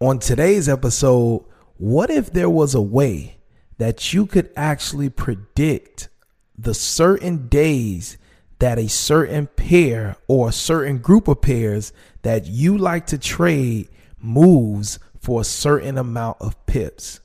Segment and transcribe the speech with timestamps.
[0.00, 1.44] On today's episode,
[1.76, 3.38] what if there was a way
[3.78, 6.08] that you could actually predict
[6.56, 8.16] the certain days
[8.60, 11.92] that a certain pair or a certain group of pairs
[12.22, 13.88] that you like to trade
[14.20, 17.18] moves for a certain amount of pips?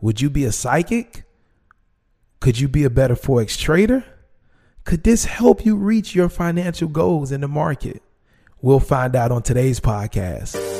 [0.00, 1.24] Would you be a psychic?
[2.38, 4.04] Could you be a better Forex trader?
[4.84, 8.00] Could this help you reach your financial goals in the market?
[8.62, 10.79] We'll find out on today's podcast.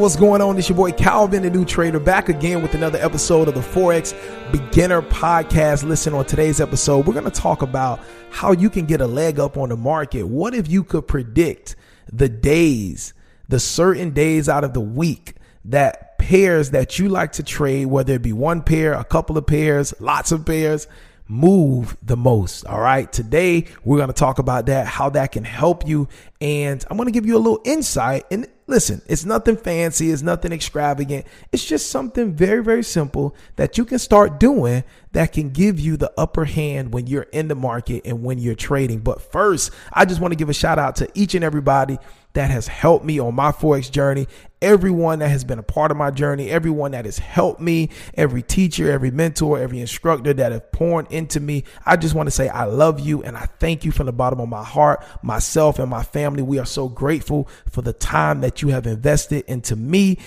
[0.00, 0.56] What's going on?
[0.56, 4.14] It's your boy Calvin, the new trader, back again with another episode of the Forex
[4.50, 5.84] Beginner Podcast.
[5.84, 9.38] Listen, on today's episode, we're going to talk about how you can get a leg
[9.38, 10.26] up on the market.
[10.26, 11.76] What if you could predict
[12.10, 13.12] the days,
[13.48, 15.34] the certain days out of the week
[15.66, 19.46] that pairs that you like to trade, whether it be one pair, a couple of
[19.46, 20.88] pairs, lots of pairs,
[21.28, 22.64] move the most.
[22.64, 23.10] All right.
[23.12, 26.08] Today, we're going to talk about that, how that can help you.
[26.40, 28.24] And I'm going to give you a little insight.
[28.30, 31.26] And listen, it's nothing fancy, it's nothing extravagant.
[31.52, 35.96] It's just something very, very simple that you can start doing that can give you
[35.96, 39.00] the upper hand when you're in the market and when you're trading.
[39.00, 41.98] But first, I just want to give a shout out to each and everybody
[42.34, 44.28] that has helped me on my Forex journey.
[44.62, 48.42] Everyone that has been a part of my journey, everyone that has helped me, every
[48.42, 51.64] teacher, every mentor, every instructor that have poured into me.
[51.84, 54.38] I just want to say I love you and I thank you from the bottom
[54.38, 56.42] of my heart, myself and my family.
[56.42, 60.18] We are so grateful for the time that you have invested into me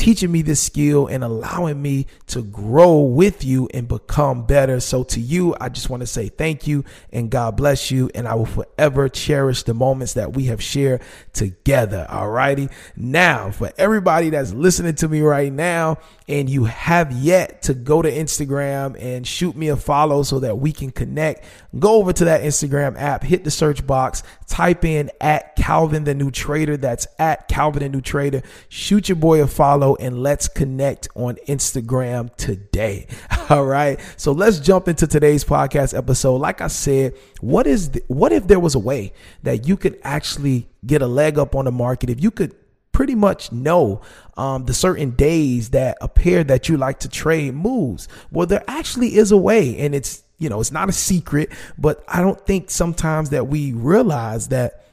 [0.00, 4.80] teaching me this skill and allowing me to grow with you and become better.
[4.80, 8.10] So to you, I just want to say thank you and God bless you.
[8.14, 11.02] And I will forever cherish the moments that we have shared
[11.34, 12.06] together.
[12.08, 12.72] Alrighty.
[12.96, 15.98] Now for everybody that's listening to me right now
[16.30, 20.56] and you have yet to go to Instagram and shoot me a follow so that
[20.58, 21.44] we can connect,
[21.78, 26.14] go over to that Instagram app, hit the search box, type in at Calvin the
[26.14, 26.76] new trader.
[26.76, 28.42] That's at Calvin the new trader.
[28.68, 33.06] Shoot your boy a follow and let's connect on Instagram today.
[33.50, 33.98] All right.
[34.16, 36.36] So let's jump into today's podcast episode.
[36.36, 39.12] Like I said, what is the, what if there was a way
[39.42, 42.10] that you could actually get a leg up on the market?
[42.10, 42.54] If you could
[42.92, 44.00] pretty much know
[44.36, 48.08] um, the certain days that a pair that you like to trade moves.
[48.30, 52.04] Well, there actually is a way, and it's you know it's not a secret, but
[52.08, 54.84] I don't think sometimes that we realize that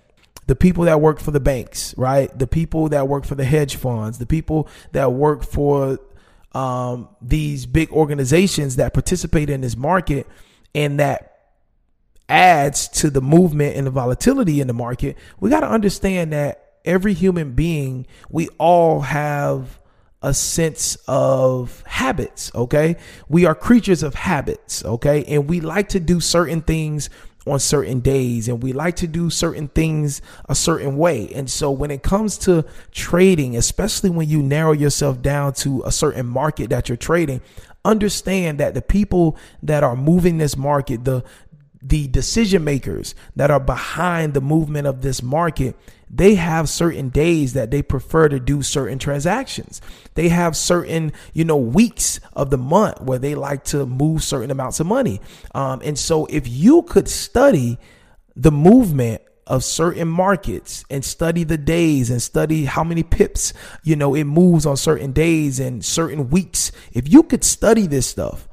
[0.47, 2.37] the people that work for the banks, right?
[2.37, 5.99] The people that work for the hedge funds, the people that work for
[6.53, 10.25] um, these big organizations that participate in this market
[10.73, 11.33] and that
[12.29, 15.17] adds to the movement and the volatility in the market.
[15.39, 19.79] We got to understand that every human being, we all have
[20.21, 22.97] a sense of habits, okay?
[23.29, 25.23] We are creatures of habits, okay?
[25.25, 27.09] And we like to do certain things
[27.49, 31.31] on certain days and we like to do certain things a certain way.
[31.33, 35.91] And so when it comes to trading, especially when you narrow yourself down to a
[35.91, 37.41] certain market that you're trading,
[37.85, 41.23] understand that the people that are moving this market, the
[41.87, 45.75] the decision makers that are behind the movement of this market,
[46.09, 49.81] they have certain days that they prefer to do certain transactions.
[50.13, 54.51] They have certain, you know, weeks of the month where they like to move certain
[54.51, 55.21] amounts of money.
[55.53, 57.77] Um, and so if you could study
[58.35, 63.53] the movement of certain markets and study the days and study how many pips,
[63.83, 68.07] you know, it moves on certain days and certain weeks, if you could study this
[68.07, 68.46] stuff,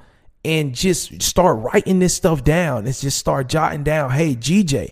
[0.45, 2.85] and just start writing this stuff down.
[2.85, 4.91] Let's just start jotting down, hey, GJ,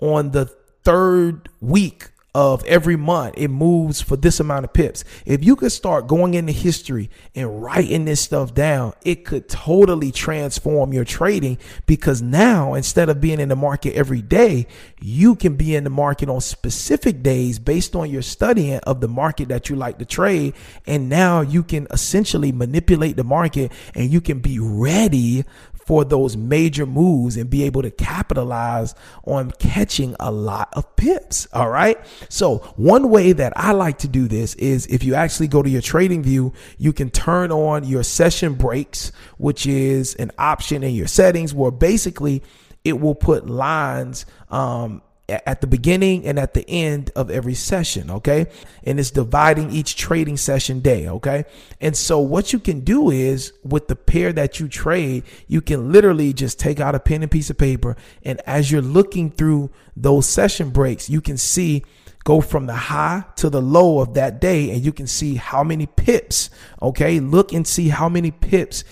[0.00, 0.46] on the
[0.84, 5.04] third week of every month, it moves for this amount of pips.
[5.24, 10.10] If you could start going into history and writing this stuff down, it could totally
[10.10, 14.66] transform your trading because now instead of being in the market every day,
[15.00, 19.08] you can be in the market on specific days based on your studying of the
[19.08, 20.54] market that you like to trade.
[20.86, 25.44] And now you can essentially manipulate the market and you can be ready
[25.84, 28.94] for those major moves and be able to capitalize
[29.24, 31.46] on catching a lot of pips.
[31.52, 31.98] All right.
[32.28, 35.70] So one way that I like to do this is if you actually go to
[35.70, 41.06] your TradingView, you can turn on your session breaks, which is an option in your
[41.06, 42.42] settings where basically
[42.84, 48.10] it will put lines um, at the beginning and at the end of every session.
[48.10, 48.46] Okay.
[48.82, 51.08] And it's dividing each trading session day.
[51.08, 51.44] Okay.
[51.80, 55.92] And so what you can do is with the pair that you trade, you can
[55.92, 57.96] literally just take out a pen and piece of paper.
[58.22, 61.84] And as you're looking through those session breaks, you can see
[62.24, 65.62] go from the high to the low of that day and you can see how
[65.62, 66.48] many pips
[66.80, 68.82] okay look and see how many pips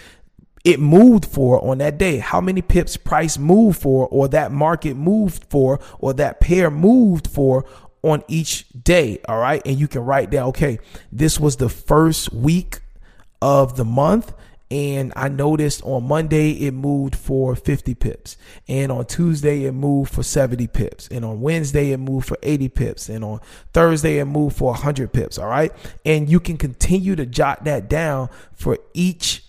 [0.65, 4.95] it moved for on that day, how many pips price moved for, or that market
[4.95, 7.65] moved for, or that pair moved for
[8.03, 9.21] on each day.
[9.29, 9.63] All right.
[9.65, 10.79] And you can write down, okay,
[11.11, 12.81] this was the first week
[13.41, 14.33] of the month.
[14.71, 18.39] And I noticed on Monday it moved for 50 pips.
[18.67, 21.09] And on Tuesday it moved for 70 pips.
[21.09, 23.09] And on Wednesday it moved for 80 pips.
[23.11, 23.41] And on
[23.75, 25.37] Thursday it moved for 100 pips.
[25.37, 25.73] All right.
[26.07, 29.42] And you can continue to jot that down for each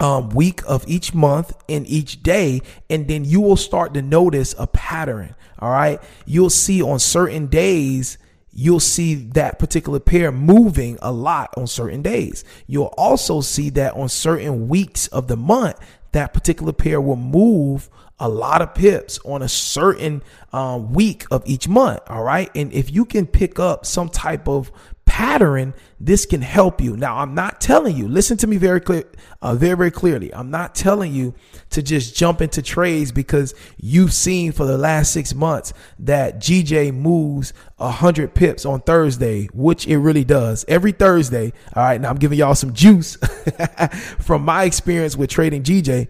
[0.00, 4.54] um, week of each month and each day, and then you will start to notice
[4.58, 5.34] a pattern.
[5.58, 6.00] All right.
[6.24, 8.18] You'll see on certain days,
[8.52, 12.44] you'll see that particular pair moving a lot on certain days.
[12.66, 15.76] You'll also see that on certain weeks of the month,
[16.12, 17.90] that particular pair will move
[18.20, 20.22] a lot of pips on a certain
[20.52, 22.00] um, week of each month.
[22.08, 22.50] All right.
[22.54, 24.72] And if you can pick up some type of
[25.18, 26.96] pattern, this can help you.
[26.96, 29.02] Now, I'm not telling you, listen to me very clear,
[29.42, 30.32] uh, very, very clearly.
[30.32, 31.34] I'm not telling you
[31.70, 36.94] to just jump into trades because you've seen for the last six months that GJ
[36.94, 41.52] moves a hundred pips on Thursday, which it really does every Thursday.
[41.74, 42.00] All right.
[42.00, 43.16] Now I'm giving y'all some juice
[44.20, 46.06] from my experience with trading GJ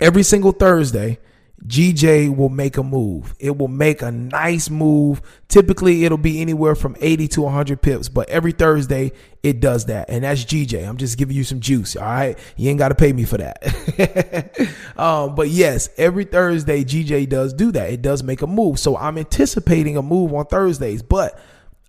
[0.00, 1.20] every single Thursday.
[1.66, 3.34] GJ will make a move.
[3.40, 5.20] It will make a nice move.
[5.48, 9.12] Typically, it'll be anywhere from 80 to 100 pips, but every Thursday
[9.42, 10.08] it does that.
[10.08, 10.88] And that's GJ.
[10.88, 11.96] I'm just giving you some juice.
[11.96, 12.38] All right.
[12.56, 14.72] You ain't got to pay me for that.
[14.96, 17.90] um, but yes, every Thursday, GJ does do that.
[17.90, 18.78] It does make a move.
[18.78, 21.38] So I'm anticipating a move on Thursdays, but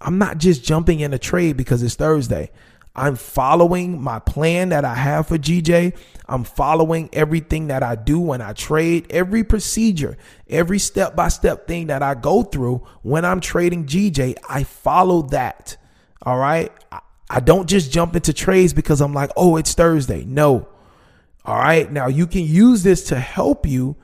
[0.02, 2.52] I'm not just jumping in a trade because it's Thursday.
[3.00, 5.96] I'm following my plan that I have for GJ.
[6.28, 10.18] I'm following everything that I do when I trade, every procedure,
[10.50, 14.36] every step by step thing that I go through when I'm trading GJ.
[14.50, 15.78] I follow that.
[16.24, 16.74] All right.
[17.30, 20.26] I don't just jump into trades because I'm like, oh, it's Thursday.
[20.26, 20.68] No.
[21.46, 21.90] All right.
[21.90, 23.96] Now you can use this to help you.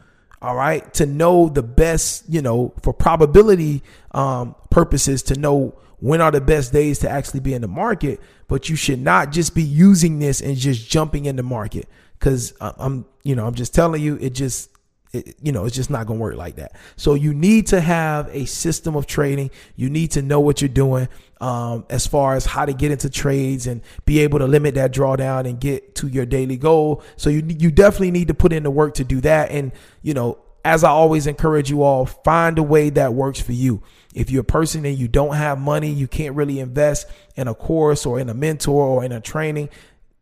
[0.42, 0.94] All right.
[0.94, 6.42] To know the best, you know, for probability um, purposes, to know when are the
[6.42, 10.20] best days to actually be in the market, but you should not just be using
[10.20, 11.88] this and just jumping in the market.
[12.20, 14.70] Cause I'm, you know, I'm just telling you, it just,
[15.14, 16.76] it, you know, it's just not going to work like that.
[16.96, 19.52] So you need to have a system of trading.
[19.76, 21.08] You need to know what you're doing
[21.42, 24.94] um, as far as how to get into trades and be able to limit that
[24.94, 27.04] drawdown and get to your daily goal.
[27.18, 29.52] So you you definitely need to put in the work to do that.
[29.52, 29.72] And
[30.02, 33.84] you know, as I always encourage you all, find a way that works for you.
[34.16, 37.54] If you're a person and you don't have money, you can't really invest in a
[37.54, 39.70] course or in a mentor or in a training,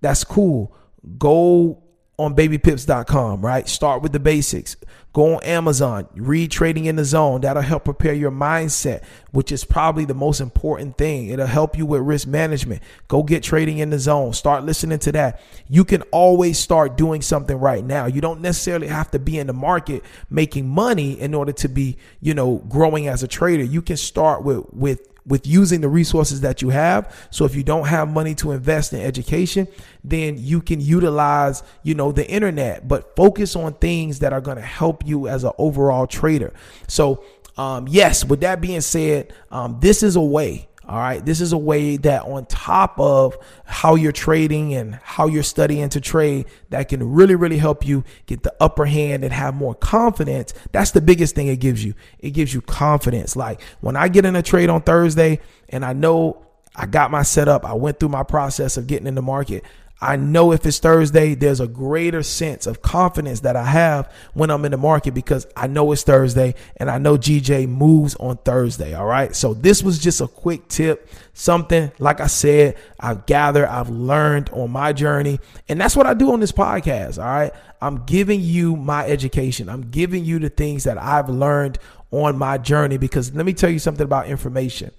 [0.02, 0.76] that's cool.
[1.18, 1.82] Go
[2.18, 3.68] on babypips.com, right?
[3.68, 4.76] Start with the basics.
[5.14, 7.42] Go on Amazon, read Trading in the Zone.
[7.42, 11.28] That'll help prepare your mindset, which is probably the most important thing.
[11.28, 12.82] It'll help you with risk management.
[13.08, 14.34] Go get Trading in the Zone.
[14.34, 15.40] Start listening to that.
[15.68, 18.08] You can always start doing something right now.
[18.08, 21.98] You don't necessarily have to be in the market making money in order to be,
[22.20, 23.64] you know, growing as a trader.
[23.64, 27.28] You can start with with with using the resources that you have.
[27.30, 29.68] So if you don't have money to invest in education,
[30.04, 34.58] then you can utilize, you know, the internet, but focus on things that are going
[34.58, 36.54] to help you as an overall trader.
[36.88, 37.24] So,
[37.58, 41.26] um, yes, with that being said, um, this is a way all right.
[41.26, 45.88] This is a way that on top of how you're trading and how you're studying
[45.90, 49.76] to trade, that can really, really help you get the upper hand and have more
[49.76, 50.54] confidence.
[50.74, 51.94] That's the biggest thing it gives you.
[52.20, 53.38] It gives you confidence.
[53.38, 57.24] Like when I get in a trade on Thursday and I know I got my
[57.24, 59.64] setup, I went through my process of getting in the market.
[60.04, 64.52] I know if it's Thursday, there's a greater sense of confidence that I have when
[64.52, 68.36] I'm in the market because I know it's Thursday and I know GJ moves on
[68.36, 68.94] Thursday.
[68.94, 69.34] All right.
[69.34, 74.50] So this was just a quick tip, something like I said, I've gathered, I've learned
[74.50, 75.40] on my journey.
[75.70, 77.18] And that's what I do on this podcast.
[77.18, 77.54] All right.
[77.82, 79.70] I'm giving you my education.
[79.70, 81.80] I'm giving you the things that I've learned
[82.12, 84.92] on my journey because let me tell you something about information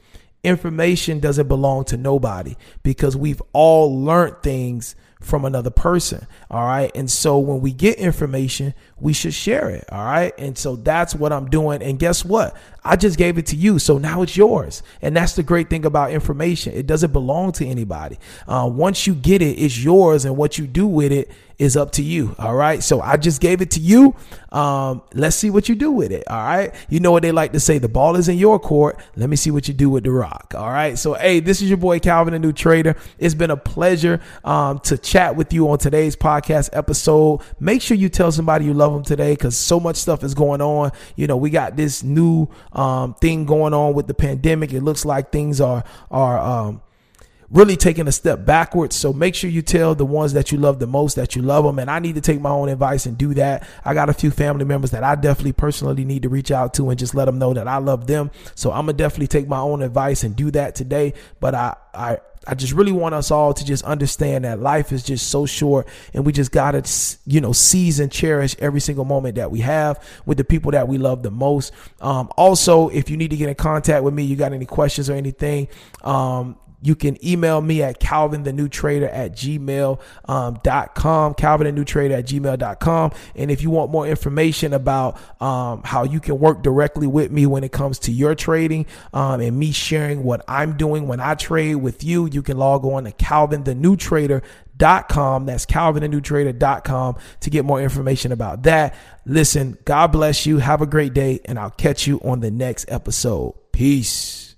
[0.45, 6.26] information doesn't belong to nobody because we've all learned things from another person.
[6.50, 6.90] All right.
[6.94, 9.85] And so when we get information, we should share it.
[9.90, 10.33] All right.
[10.38, 11.83] And so that's what I'm doing.
[11.83, 12.56] And guess what?
[12.85, 13.78] I just gave it to you.
[13.78, 14.83] So now it's yours.
[15.00, 16.75] And that's the great thing about information.
[16.75, 18.18] It doesn't belong to anybody.
[18.47, 20.25] Uh, once you get it, it's yours.
[20.25, 22.35] And what you do with it is up to you.
[22.38, 22.83] All right.
[22.83, 24.14] So I just gave it to you.
[24.50, 26.25] Um, let's see what you do with it.
[26.28, 26.75] All right.
[26.88, 29.00] You know what they like to say the ball is in your court.
[29.16, 30.54] Let me see what you do with the rock.
[30.56, 30.99] All right.
[30.99, 32.97] So, hey, this is your boy Calvin, the new trader.
[33.18, 37.40] It's been a pleasure um, to chat with you on today's podcast episode.
[37.61, 40.61] Make sure you tell somebody you love them today because so much stuff is going
[40.61, 40.90] on.
[41.14, 44.73] You know, we got this new um, thing going on with the pandemic.
[44.73, 46.82] It looks like things are, are, um,
[47.51, 48.97] really taking a step backwards.
[48.97, 51.65] So make sure you tell the ones that you love the most that you love
[51.65, 51.79] them.
[51.79, 53.67] And I need to take my own advice and do that.
[53.85, 56.91] I got a few family members that I definitely personally need to reach out to
[56.91, 58.31] and just let them know that I love them.
[58.55, 61.15] So I'm gonna definitely take my own advice and do that today.
[61.41, 65.03] But I, I, I just really want us all to just understand that life is
[65.03, 69.05] just so short and we just got to, you know, seize and cherish every single
[69.05, 71.73] moment that we have with the people that we love the most.
[72.01, 75.09] Um, also, if you need to get in contact with me, you got any questions
[75.09, 75.69] or anything,
[76.03, 79.99] um, you can email me at calvin the new trader at gmail.com
[80.29, 85.83] um, calvin the new trader at gmail.com and if you want more information about um,
[85.85, 89.59] how you can work directly with me when it comes to your trading um, and
[89.59, 93.12] me sharing what i'm doing when i trade with you you can log on to
[93.12, 94.43] calvin the new trader
[94.76, 95.47] Dot com.
[95.47, 98.95] That's calvinthenewtrader.com to get more information about that.
[99.25, 100.59] Listen, God bless you.
[100.59, 103.55] Have a great day, and I'll catch you on the next episode.
[103.71, 104.53] Peace.